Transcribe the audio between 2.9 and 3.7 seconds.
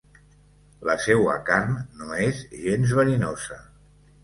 verinosa.